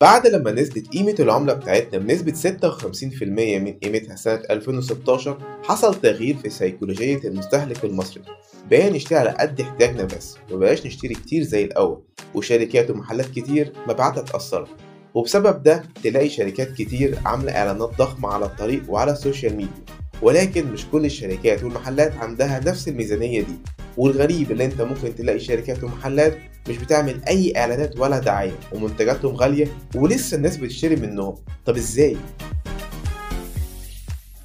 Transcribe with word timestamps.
بعد 0.00 0.26
لما 0.26 0.50
نزلت 0.52 0.88
قيمة 0.88 1.14
العملة 1.20 1.52
بتاعتنا 1.52 1.98
بنسبة 1.98 2.32
56% 2.32 3.22
من 3.22 3.72
قيمتها 3.72 4.16
سنة 4.16 4.42
2016 4.50 5.38
حصل 5.62 5.94
تغيير 6.00 6.36
في 6.36 6.50
سيكولوجية 6.50 7.20
المستهلك 7.24 7.84
المصري. 7.84 8.22
بقينا 8.70 8.90
نشتري 8.96 9.18
على 9.18 9.30
قد 9.30 9.60
احتياجنا 9.60 10.04
بس 10.04 10.36
مبقاش 10.50 10.86
نشتري 10.86 11.14
كتير 11.14 11.42
زي 11.42 11.64
الأول 11.64 12.02
وشركات 12.34 12.90
ومحلات 12.90 13.26
كتير 13.26 13.72
مبيعاتها 13.88 14.20
اتأثرت 14.20 14.68
وبسبب 15.14 15.62
ده 15.62 15.82
تلاقي 16.04 16.28
شركات 16.28 16.72
كتير 16.72 17.18
عاملة 17.24 17.52
إعلانات 17.52 17.90
ضخمة 17.98 18.28
على 18.28 18.44
الطريق 18.44 18.82
وعلى 18.88 19.12
ال 19.12 19.18
social 19.18 19.56
media. 19.56 19.84
ولكن 20.22 20.66
مش 20.72 20.86
كل 20.92 21.04
الشركات 21.04 21.62
والمحلات 21.64 22.12
عندها 22.16 22.60
نفس 22.66 22.88
الميزانية 22.88 23.40
دي. 23.40 23.58
والغريب 23.98 24.52
اللي 24.52 24.64
أنت 24.64 24.80
ممكن 24.80 25.14
تلاقي 25.14 25.38
شركات 25.38 25.84
ومحلات 25.84 26.38
مش 26.68 26.76
بتعمل 26.76 27.20
أي 27.28 27.52
إعلانات 27.56 27.98
ولا 27.98 28.18
دعاية 28.18 28.58
ومنتجاتهم 28.72 29.36
غالية 29.36 29.68
ولسه 29.94 30.36
الناس 30.36 30.56
بتشتري 30.56 30.96
منهم. 30.96 31.34
طب 31.66 31.76
إزاي؟ 31.76 32.16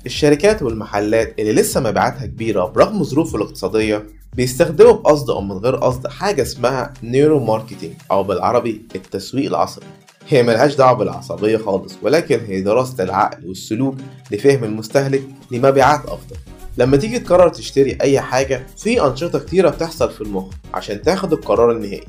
الشركات 0.05 0.61
والمحلات 0.63 1.39
اللي 1.39 1.53
لسه 1.53 1.79
مبيعاتها 1.79 2.25
كبيرة 2.25 2.65
برغم 2.65 3.03
الظروف 3.03 3.37
الاقتصادية 3.37 4.03
بيستخدموا 4.33 4.91
بقصد 4.91 5.29
أو 5.29 5.41
من 5.41 5.57
غير 5.57 5.75
قصد 5.75 6.07
حاجة 6.07 6.41
اسمها 6.41 6.93
neuro 7.03 7.39
marketing 7.39 7.93
أو 8.11 8.23
بالعربي 8.23 8.81
التسويق 8.95 9.49
العصبي. 9.49 9.85
هي 10.29 10.43
ملهاش 10.43 10.75
دعوة 10.75 10.97
بالعصبية 10.97 11.57
خالص 11.57 11.93
ولكن 12.01 12.39
هي 12.47 12.61
دراسة 12.61 13.03
العقل 13.03 13.47
والسلوك 13.47 13.95
لفهم 14.31 14.63
المستهلك 14.63 15.23
لمبيعات 15.51 16.05
أفضل. 16.05 16.35
لما 16.77 16.97
تيجي 16.97 17.19
تقرر 17.19 17.49
تشتري 17.49 17.97
أي 18.01 18.21
حاجة 18.21 18.65
في 18.77 19.05
أنشطة 19.05 19.39
كتيرة 19.39 19.69
بتحصل 19.69 20.11
في 20.11 20.21
المخ 20.21 20.45
عشان 20.73 21.01
تاخد 21.01 21.33
القرار 21.33 21.71
النهائي. 21.71 22.03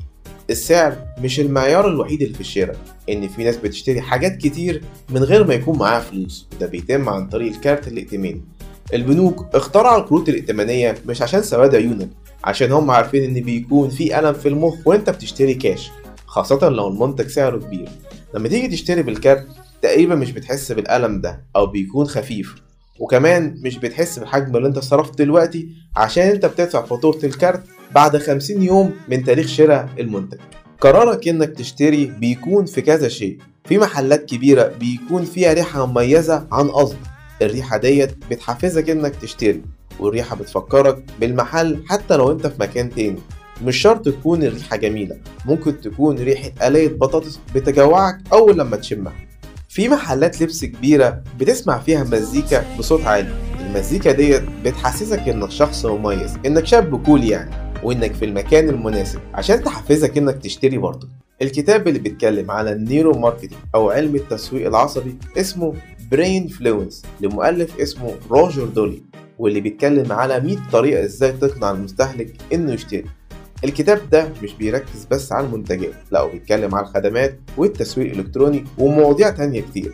السعر 0.49 0.97
مش 1.19 1.39
المعيار 1.39 1.87
الوحيد 1.87 2.21
اللي 2.21 2.33
في 2.33 2.41
الشراء 2.41 2.77
إن 3.09 3.27
في 3.27 3.43
ناس 3.43 3.57
بتشتري 3.57 4.01
حاجات 4.01 4.37
كتير 4.37 4.81
من 5.09 5.23
غير 5.23 5.47
ما 5.47 5.53
يكون 5.53 5.77
معاها 5.77 5.99
فلوس. 5.99 6.47
وده 6.55 6.67
بيتم 6.67 7.09
عن 7.09 7.27
طريق 7.29 7.53
الكارت 7.53 7.87
الائتماني. 7.87 8.41
البنوك 8.93 9.55
اخترعوا 9.55 10.01
الكروت 10.01 10.29
الائتمانية 10.29 10.95
مش 11.05 11.21
عشان 11.21 11.43
سواد 11.43 11.75
عيونك 11.75 12.09
عشان 12.43 12.71
هم 12.71 12.91
عارفين 12.91 13.23
إن 13.23 13.43
بيكون 13.43 13.89
في 13.89 14.19
ألم 14.19 14.33
في 14.33 14.49
المخ 14.49 14.75
وأنت 14.85 15.09
بتشتري 15.09 15.53
كاش 15.53 15.91
خاصة 16.25 16.69
لو 16.69 16.87
المنتج 16.87 17.27
سعره 17.27 17.57
كبير. 17.57 17.89
لما 18.33 18.47
تيجي 18.47 18.67
تشتري 18.67 19.03
بالكارت 19.03 19.47
تقريبا 19.81 20.15
مش 20.15 20.31
بتحس 20.31 20.71
بالألم 20.71 21.21
ده 21.21 21.45
أو 21.55 21.65
بيكون 21.65 22.07
خفيف. 22.07 22.55
وكمان 22.99 23.55
مش 23.63 23.77
بتحس 23.77 24.19
بالحجم 24.19 24.55
اللي 24.57 24.67
انت 24.67 24.79
صرفته 24.79 25.15
دلوقتي 25.23 25.69
عشان 25.95 26.23
انت 26.23 26.45
بتدفع 26.45 26.85
فاتورة 26.85 27.19
الكارت 27.23 27.63
بعد 27.95 28.17
50 28.17 28.63
يوم 28.63 28.93
من 29.09 29.23
تاريخ 29.23 29.47
شراء 29.47 29.89
المنتج. 29.99 30.37
قرارك 30.81 31.27
انك 31.27 31.49
تشتري 31.49 32.05
بيكون 32.05 32.65
في 32.65 32.81
كذا 32.81 33.07
شيء. 33.07 33.37
في 33.65 33.77
محلات 33.77 34.25
كبيرة 34.25 34.71
بيكون 34.79 35.25
فيها 35.25 35.53
ريحة 35.53 35.85
مميزة 35.85 36.47
عن 36.51 36.67
قصد 36.67 36.97
الريحة 37.41 37.77
ديت 37.77 38.15
بتحفزك 38.31 38.89
انك 38.89 39.15
تشتري 39.15 39.61
والريحة 39.99 40.35
بتفكرك 40.35 41.03
بالمحل 41.19 41.83
حتى 41.89 42.17
لو 42.17 42.31
انت 42.31 42.47
في 42.47 42.55
مكان 42.59 42.89
تاني. 42.89 43.19
مش 43.63 43.77
شرط 43.77 44.05
تكون 44.09 44.43
الريحة 44.43 44.75
جميلة 44.75 45.17
ممكن 45.45 45.81
تكون 45.81 46.15
ريحة 46.17 46.51
قلاية 46.61 46.87
بطاطس 46.89 47.39
بتجوعك 47.55 48.17
أول 48.33 48.57
لما 48.57 48.77
تشمها. 48.77 49.13
في 49.75 49.89
محلات 49.89 50.41
لبس 50.41 50.65
كبيرة 50.65 51.23
بتسمع 51.39 51.79
فيها 51.79 52.03
مزيكا 52.03 52.77
بصوت 52.79 53.01
عالي. 53.01 53.29
المزيكا 53.59 54.11
ديت 54.11 54.43
بتحسسك 54.65 55.19
إنك 55.19 55.51
شخص 55.51 55.85
مميز 55.85 56.37
إنك 56.45 56.65
شاب 56.65 57.03
cool 57.03 57.23
يعني 57.23 57.51
وإنك 57.83 58.13
في 58.13 58.25
المكان 58.25 58.69
المناسب 58.69 59.19
عشان 59.33 59.63
تحفزك 59.63 60.17
إنك 60.17 60.37
تشتري 60.37 60.77
برضه. 60.77 61.09
الكتاب 61.41 61.87
اللي 61.87 61.99
بيتكلم 61.99 62.51
على 62.51 62.71
ال 62.71 62.78
neuro 62.78 63.11
marketing 63.11 63.51
أو 63.75 63.89
علم 63.89 64.15
التسويق 64.15 64.67
العصبي 64.67 65.15
اسمه 65.37 65.73
Brainfluence 66.11 67.03
لمؤلف 67.21 67.79
اسمه 67.79 68.11
روجر 68.31 68.65
دولي 68.65 69.03
واللي 69.39 69.61
بيتكلم 69.61 70.11
على 70.11 70.39
100 70.39 70.57
طريقة 70.71 71.05
إزاي 71.05 71.31
تقنع 71.31 71.71
المستهلك 71.71 72.33
إنه 72.53 72.73
يشتري. 72.73 73.05
الكتاب 73.63 74.09
ده 74.11 74.29
مش 74.43 74.53
بيركز 74.53 75.05
بس 75.11 75.31
على 75.31 75.45
المنتجات 75.45 75.93
لا 76.11 76.25
بيتكلم 76.27 76.75
على 76.75 76.85
الخدمات 76.87 77.39
والتسويق 77.57 78.11
الإلكتروني 78.11 78.65
ومواضيع 78.77 79.29
تانية 79.29 79.61
كتير. 79.61 79.93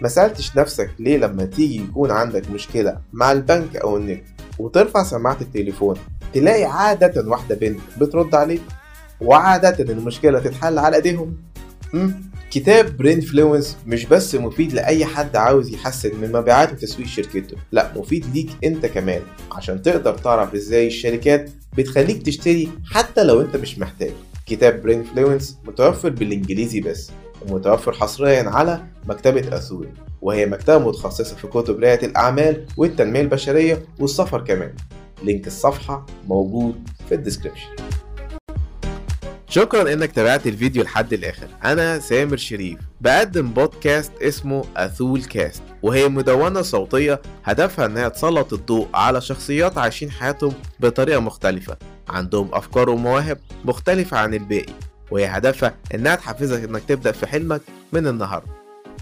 ما 0.00 0.08
سألتش 0.08 0.56
نفسك 0.56 0.90
ليه 0.98 1.16
لما 1.16 1.44
تيجي 1.44 1.82
يكون 1.82 2.10
عندك 2.10 2.50
مشكلة 2.50 2.98
مع 3.12 3.32
البنك 3.32 3.76
أو 3.76 3.96
النت 3.96 4.22
وترفع 4.58 5.02
سماعة 5.02 5.36
التليفون 5.40 5.96
تلاقي 6.34 6.64
عادة 6.64 7.28
واحدة 7.30 7.54
بنت 7.54 7.80
بترد 8.00 8.34
عليك 8.34 8.62
وعادة 9.20 9.92
المشكلة 9.92 10.40
تتحل 10.40 10.78
على 10.78 10.96
إيديهم؟ 10.96 11.36
كتاب 12.52 12.96
Brainfluence 12.96 13.76
مش 13.86 14.06
بس 14.06 14.34
مفيد 14.34 14.72
لأي 14.72 15.04
حد 15.04 15.36
عاوز 15.36 15.74
يحسن 15.74 16.10
من 16.20 16.32
مبيعات 16.32 16.72
وتسويق 16.72 17.06
شركته 17.08 17.56
لا 17.72 17.92
مفيد 17.96 18.26
ليك 18.34 18.50
أنت 18.64 18.86
كمان. 18.86 19.20
عشان 19.52 19.82
تقدر 19.82 20.18
تعرف 20.18 20.54
إزاي 20.54 20.86
الشركات 20.86 21.50
بتخليك 21.76 22.22
تشتري 22.22 22.68
حتى 22.90 23.24
لو 23.24 23.40
أنت 23.40 23.56
مش 23.56 23.78
محتاج. 23.78 24.10
كتاب 24.46 24.82
Brainfluence 24.82 25.58
متوفر 25.66 26.10
بالإنجليزي 26.10 26.80
بس 26.80 27.10
ومتوفر 27.48 27.92
حصريا 27.92 28.42
على 28.42 28.84
مكتبة 29.08 29.56
أثوري 29.56 29.92
وهي 30.22 30.46
مكتبة 30.46 30.78
متخصصة 30.78 31.36
في 31.36 31.46
كتب 31.46 31.80
ريادة 31.80 32.06
الأعمال 32.06 32.66
والتنمية 32.76 33.20
البشرية 33.20 33.82
والسفر 33.98 34.40
كمان. 34.40 34.74
link 35.22 35.46
الصفحة 35.46 36.06
موجود 36.28 36.88
في 37.08 37.14
ال 37.14 37.19
description. 37.19 37.81
شكرا 39.52 39.92
إنك 39.92 40.12
تابعت 40.12 40.46
الفيديو 40.46 40.82
لحد 40.82 41.12
الآخر. 41.12 41.46
أنا 41.64 41.98
سامر 41.98 42.36
شريف. 42.36 42.78
بقدم 43.00 43.48
بودكاست 43.50 44.12
اسمه 44.22 44.64
أثول 44.76 45.24
كاست 45.24 45.62
وهي 45.82 46.08
مدونة 46.08 46.62
صوتية 46.62 47.22
هدفها 47.44 47.86
إنها 47.86 48.08
تسلط 48.08 48.52
الضوء 48.52 48.88
على 48.94 49.20
شخصيات 49.20 49.78
عايشين 49.78 50.10
حياتهم 50.10 50.52
بطريقة 50.80 51.20
مختلفة 51.20 51.76
عندهم 52.08 52.54
أفكار 52.54 52.90
ومواهب 52.90 53.38
مختلفة 53.64 54.18
عن 54.18 54.34
الباقي 54.34 54.72
وهي 55.10 55.26
هدفها 55.26 55.74
إنها 55.94 56.14
تحفزك 56.14 56.64
إنك 56.64 56.82
تبدأ 56.88 57.12
في 57.12 57.26
حلمك 57.26 57.60
من 57.92 58.06
النهاردة. 58.06 58.52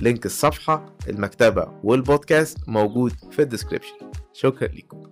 link 0.01 0.27
الصفحة 0.27 0.87
المكتبة 1.09 1.69
والبودكاست 1.85 2.59
موجود 2.67 3.13
في 3.31 3.43
ال 3.43 3.47
description. 3.47 3.95
شكرا 4.33 4.69
لكم 4.69 5.03